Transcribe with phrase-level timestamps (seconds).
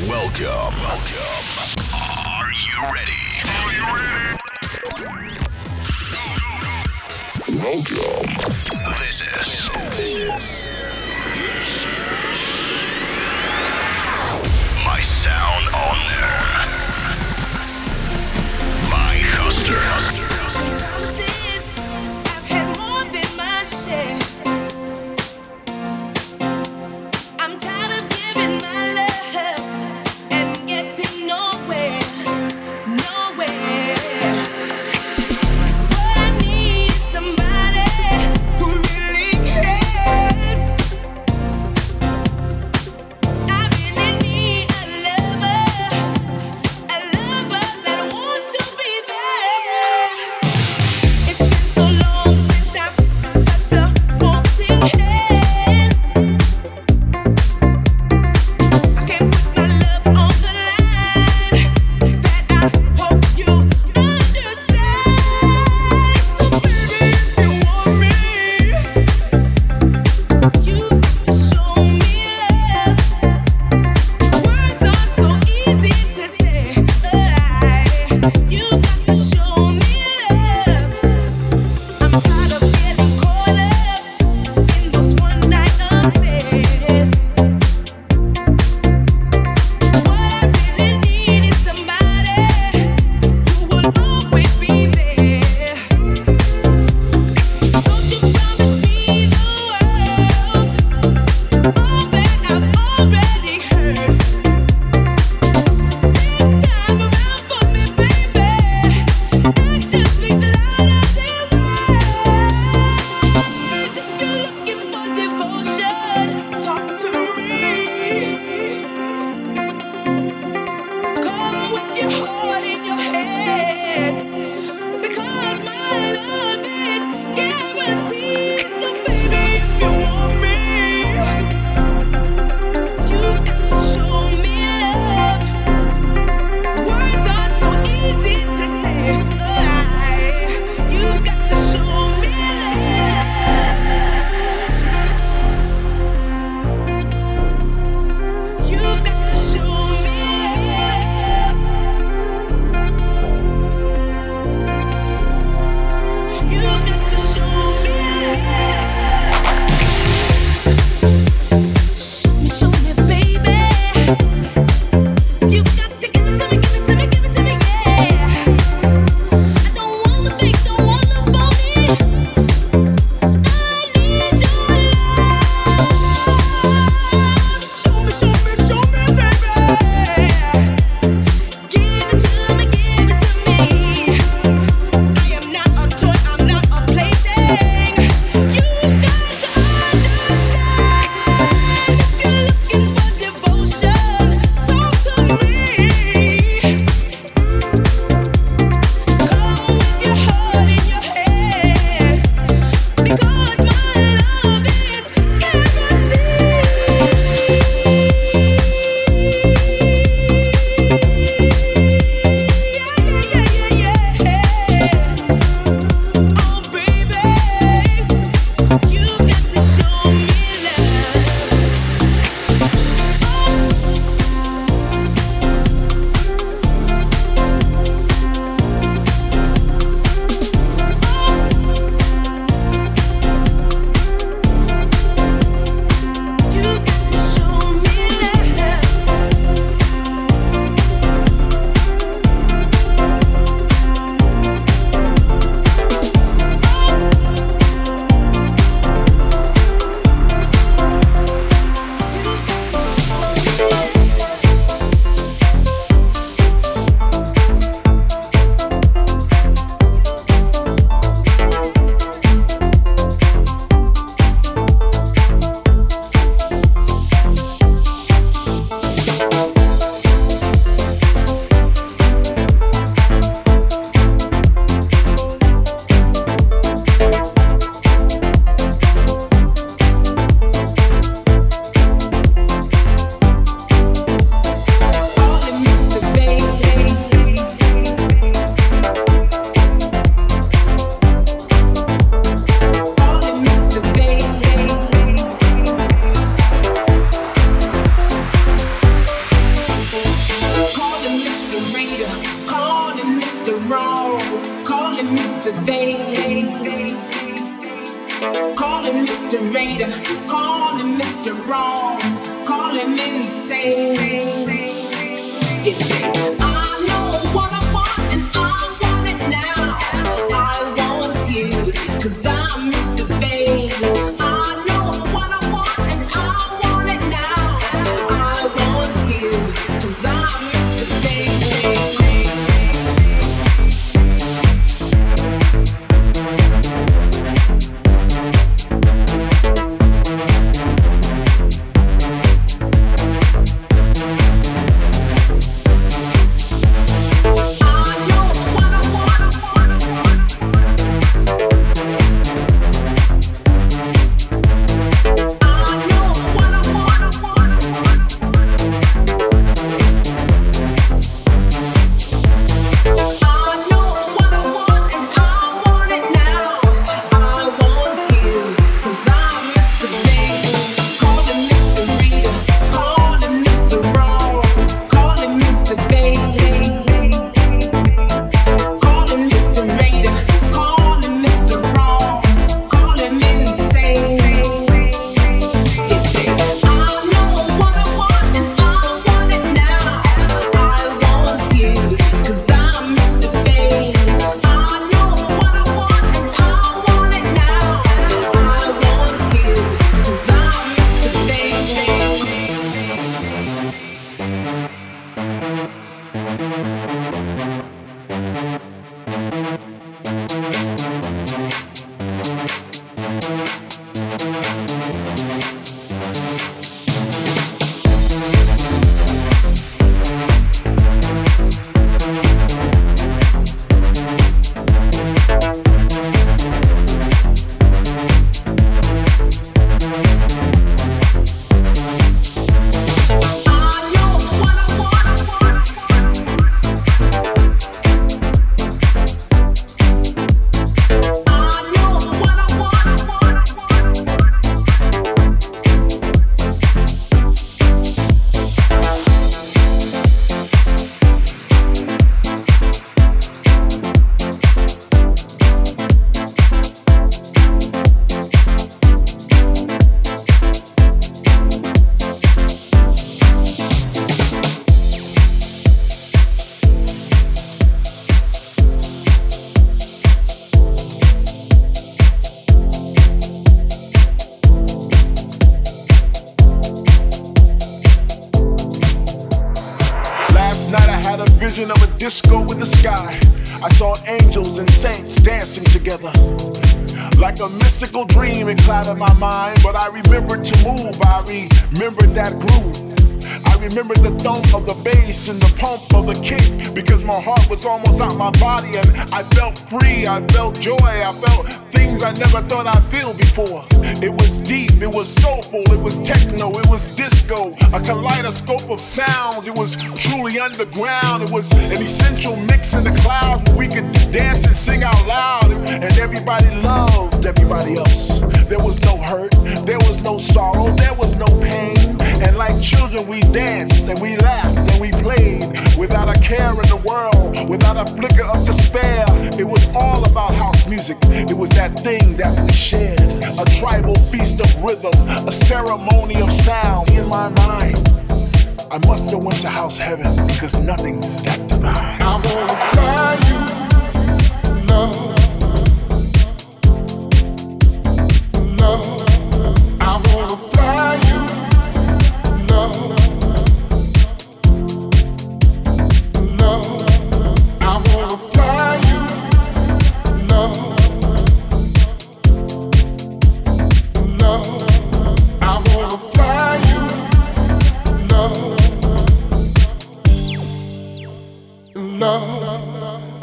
[0.00, 0.74] Welcome.
[0.80, 1.44] Welcome.
[1.94, 3.22] Are you ready?
[3.46, 4.38] Are you ready?
[7.60, 8.26] Welcome.
[8.98, 9.70] This is.
[14.84, 16.42] My Sound On Air.
[18.90, 19.78] My Hoster.
[19.78, 20.23] I've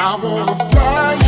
[0.03, 1.21] I wanna fly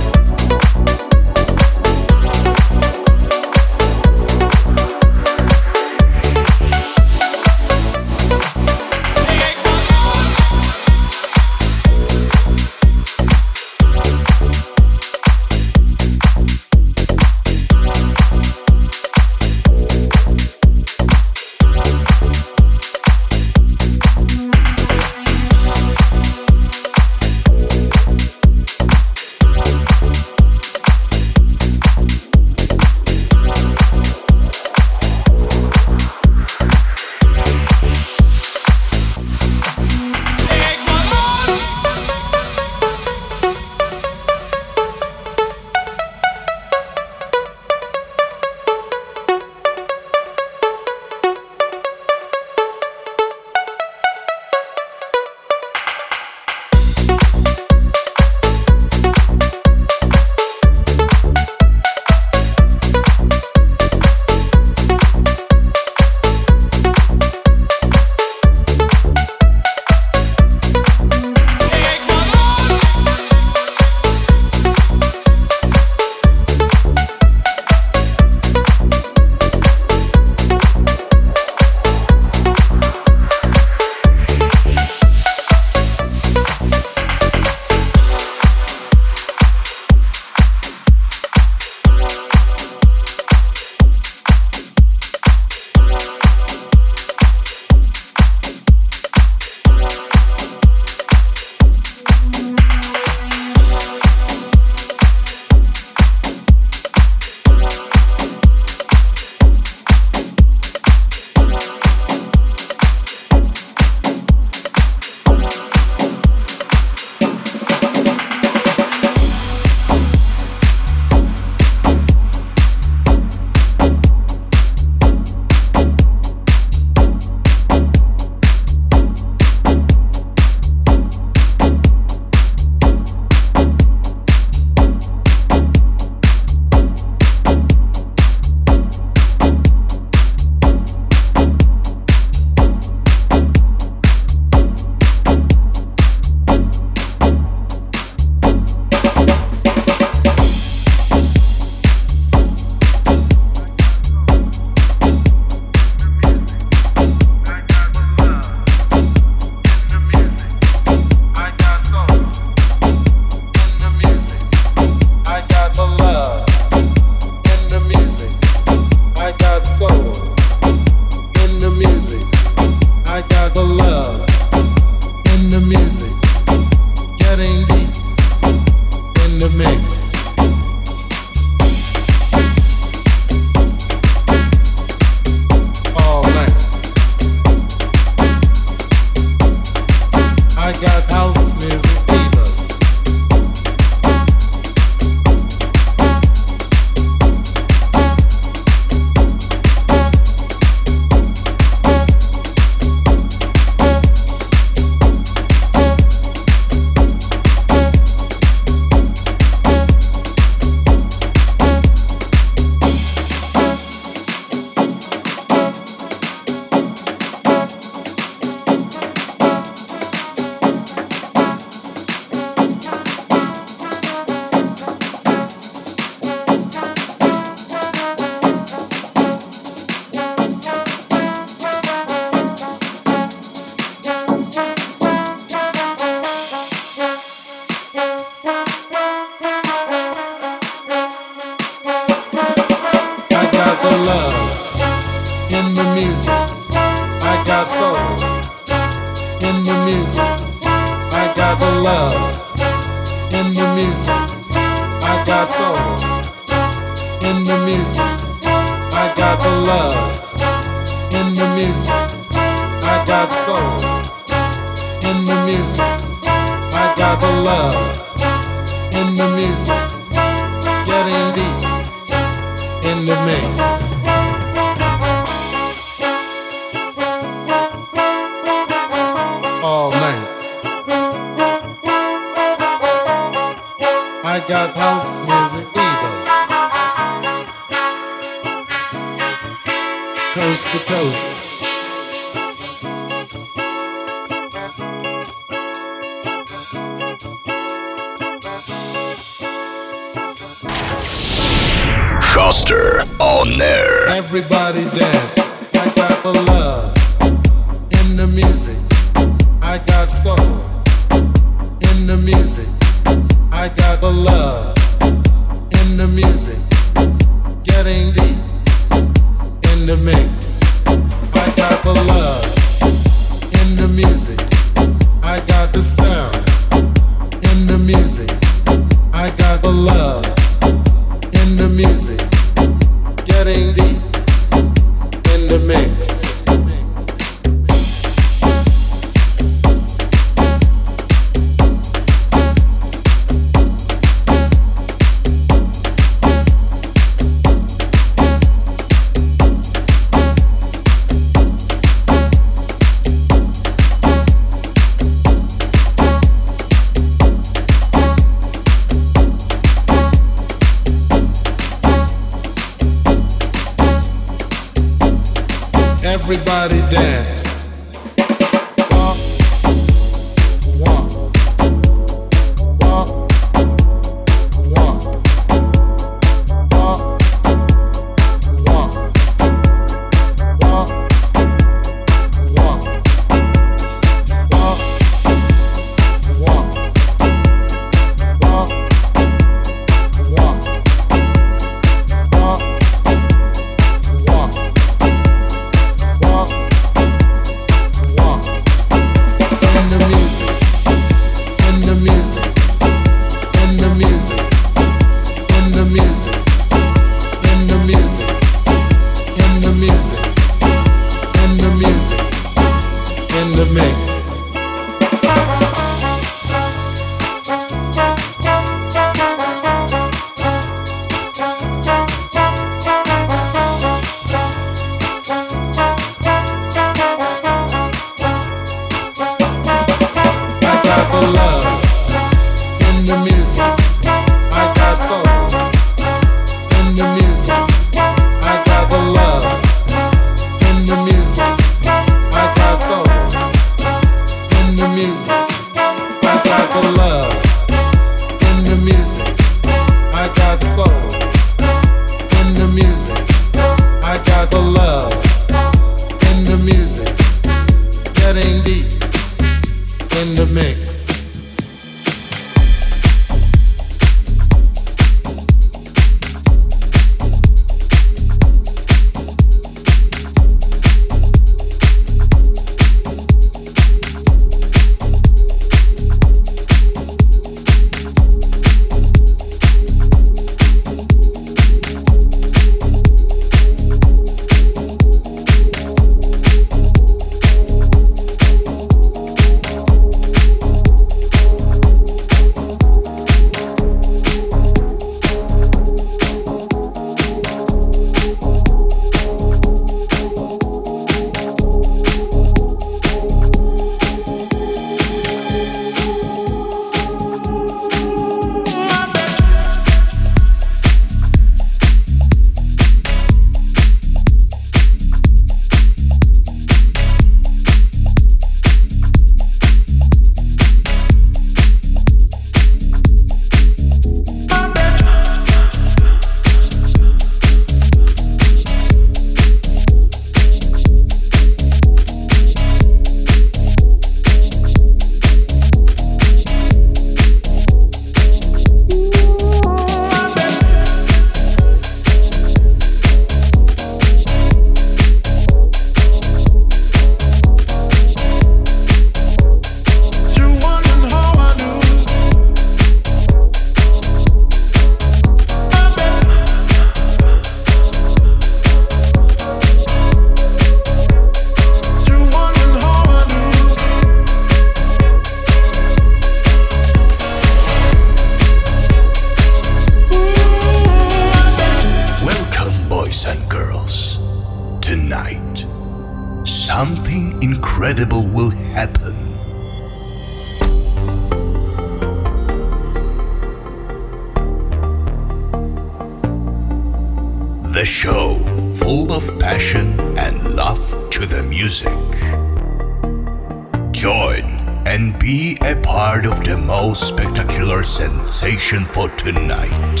[596.82, 600.00] no spectacular sensation for tonight.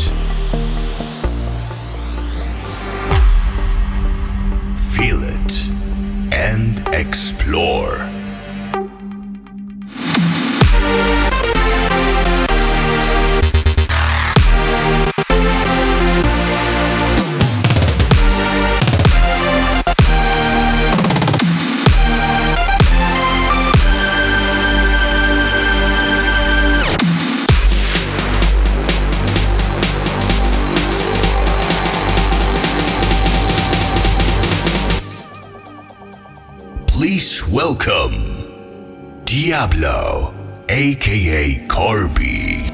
[4.76, 5.68] Feel it
[6.32, 8.11] and explore.
[39.62, 40.34] Diabllo,
[40.68, 42.71] aka Coorby.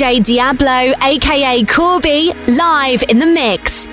[0.00, 3.86] DJ Diabllo, aka Coorby, live in the mix.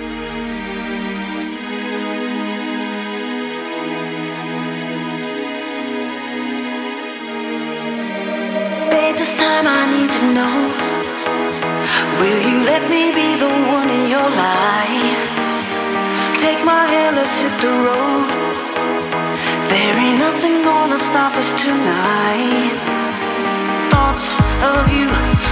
[8.88, 10.56] Babe, this time I need to know
[12.20, 15.20] Will you let me be the one in your life?
[16.40, 18.28] Take my hand, let's hit the road.
[19.68, 22.78] There ain't nothing gonna stop us tonight.
[23.92, 24.32] Thoughts
[24.72, 25.37] of you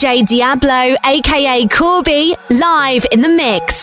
[0.00, 3.79] DJ Diabllo, aka Coorby, live in the mix.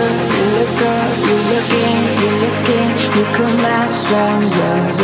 [0.00, 2.88] You look up, you look in, you look in.
[3.18, 4.99] You come out stronger.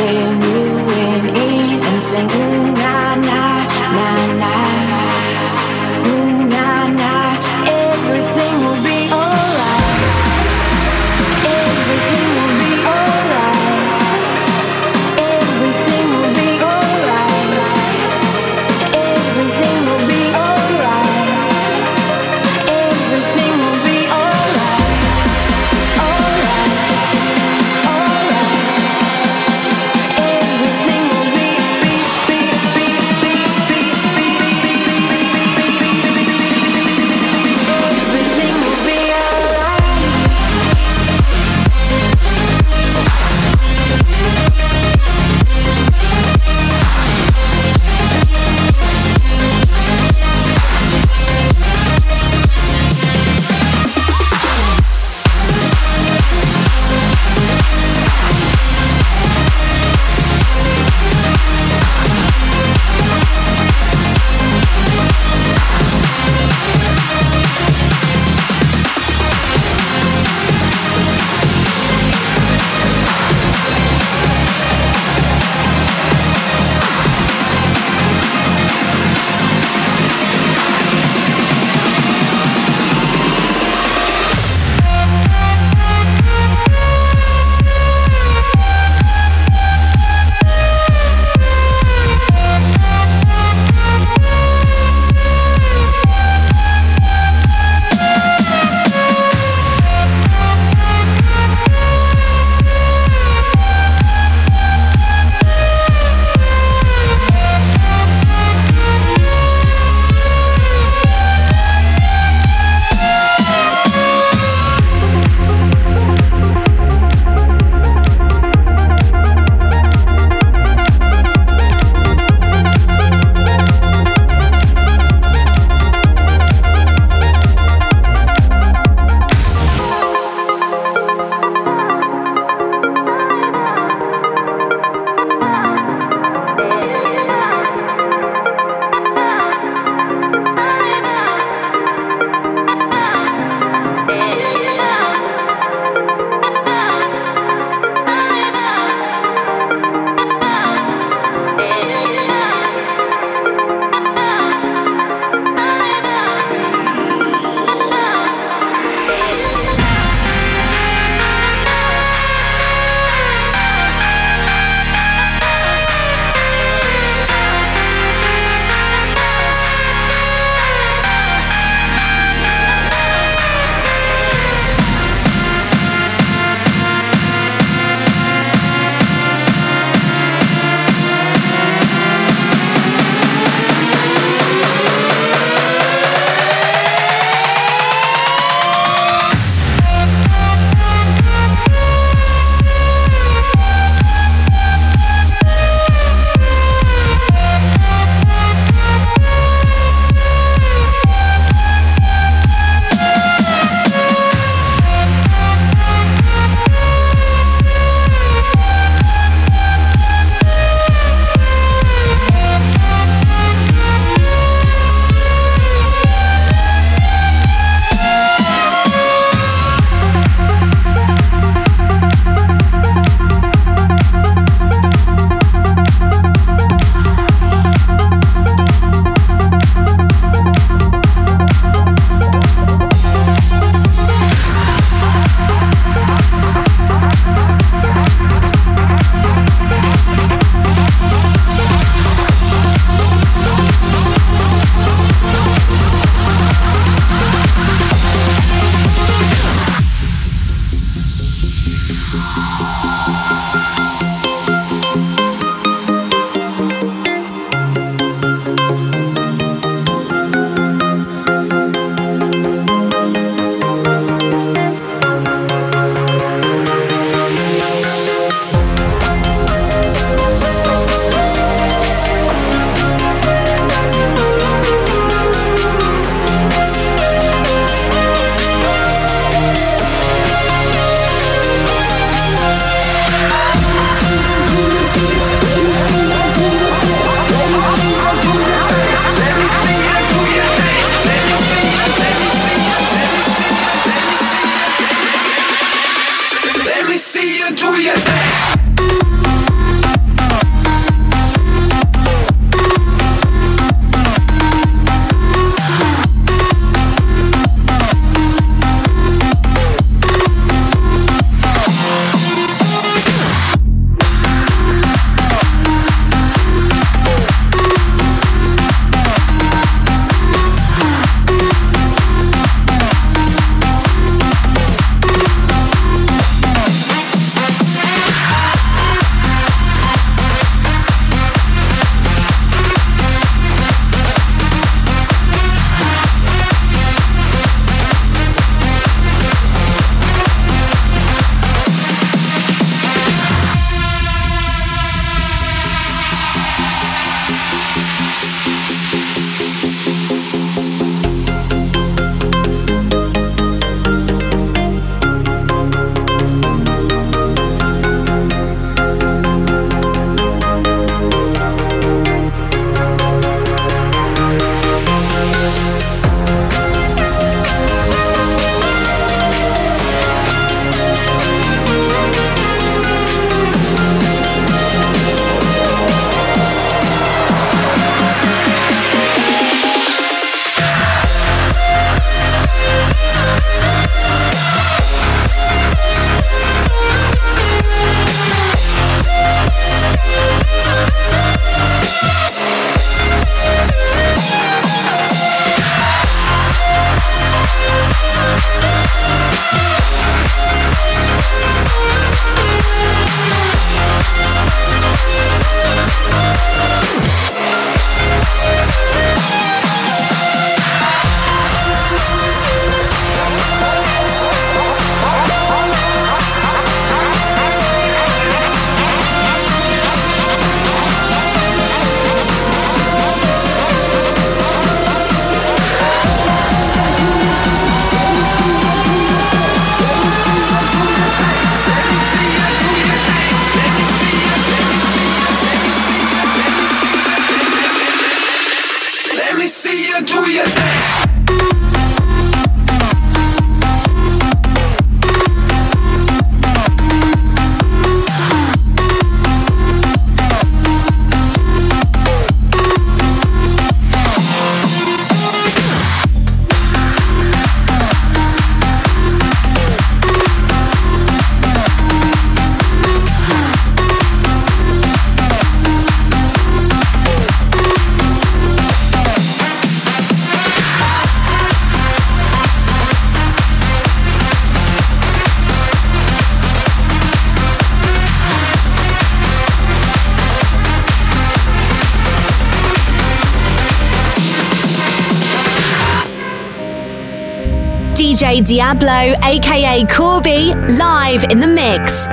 [488.41, 492.06] Diabllo, aka Coorby, live in the mix.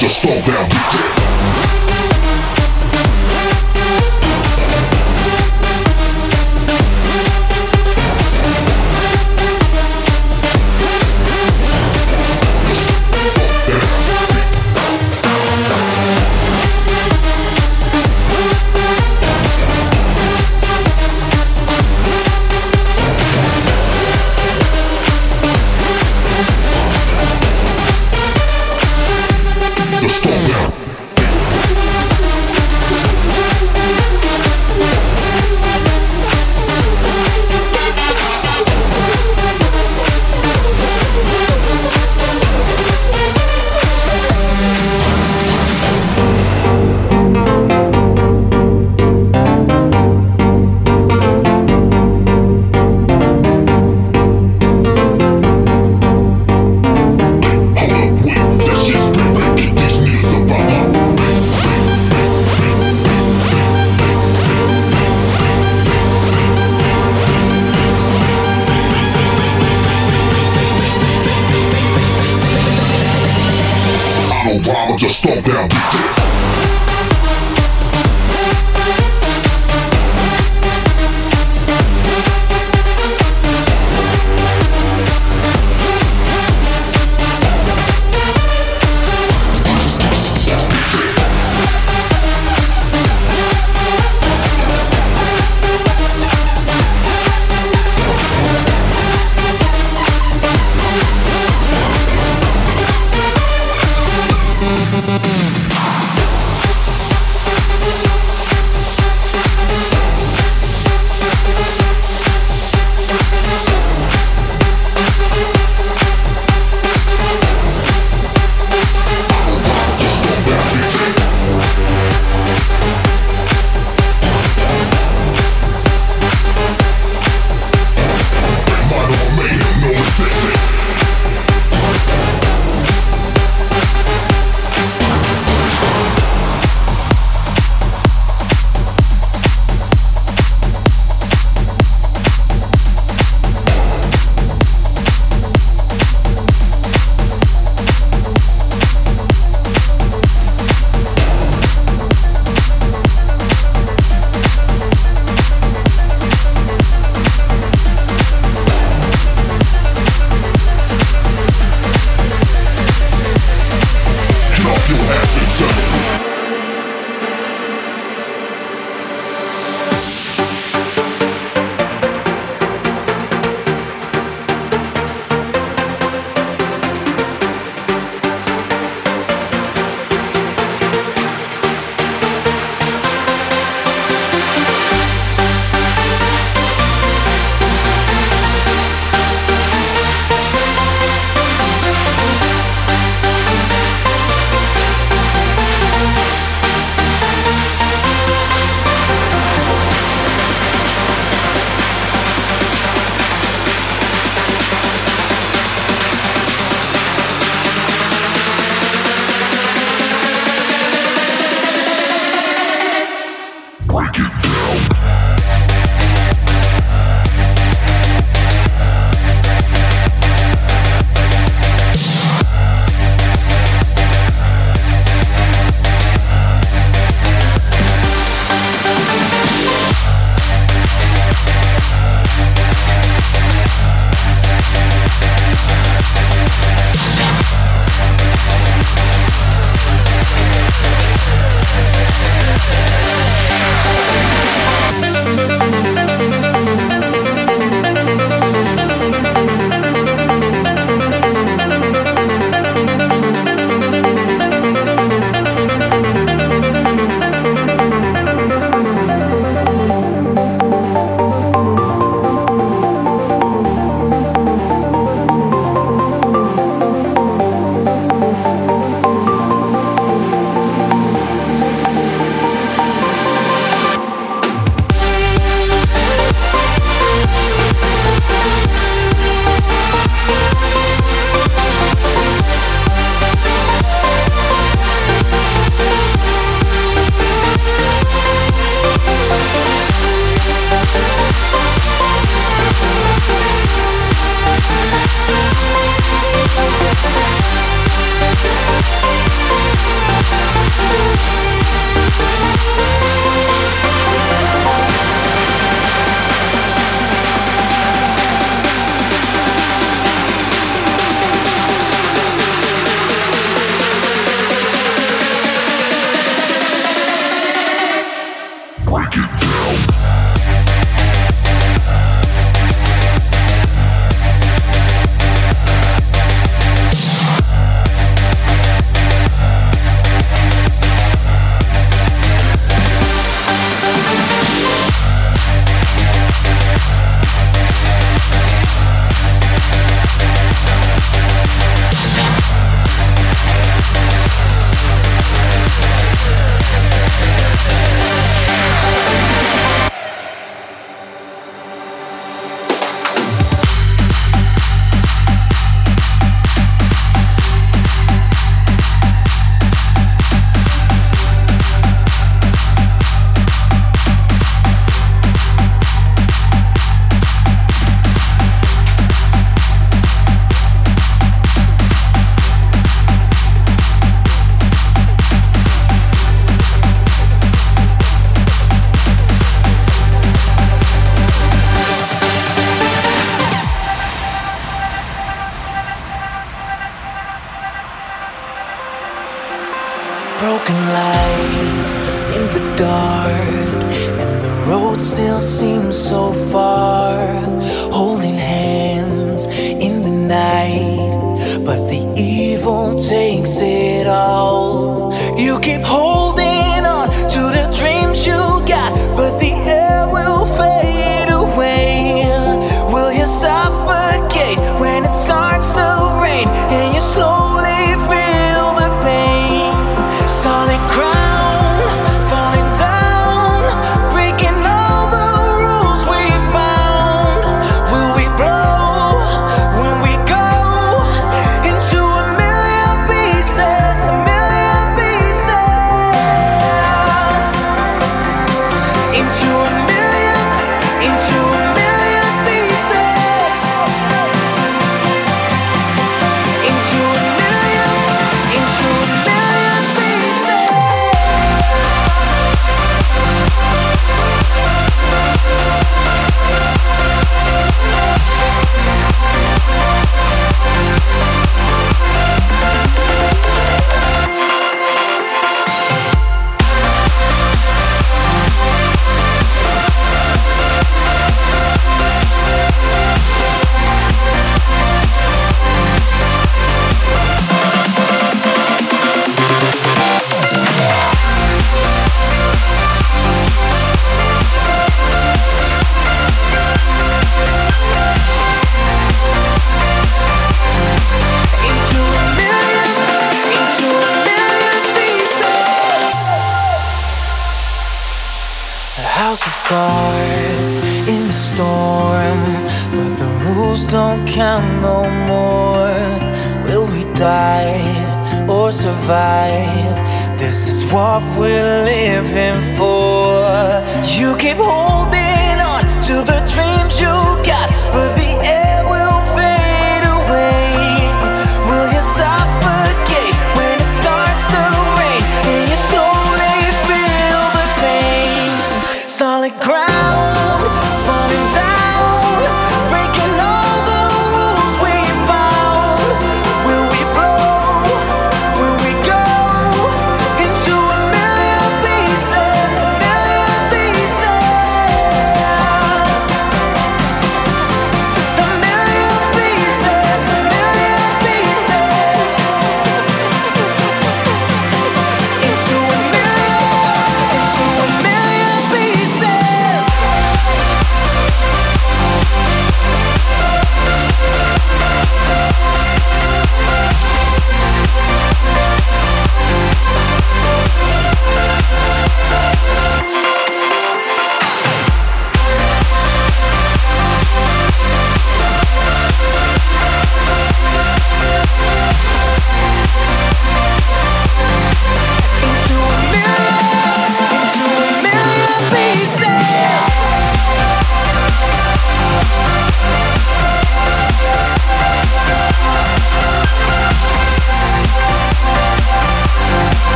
[0.00, 1.19] Just stove down, get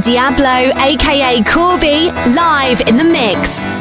[0.00, 3.77] Diabllo, aka Coorby, live in the mix.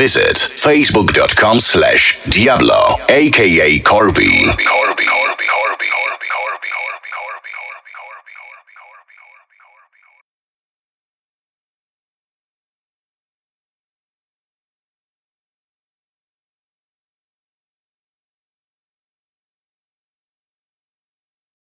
[0.00, 4.79] Visit facebook.com slash Diabllo, aka Coorby.